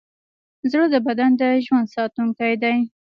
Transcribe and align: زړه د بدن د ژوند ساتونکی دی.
زړه 0.71 0.85
د 0.93 0.95
بدن 1.07 1.31
د 1.41 1.43
ژوند 1.65 1.87
ساتونکی 1.95 2.53
دی. 2.63 2.77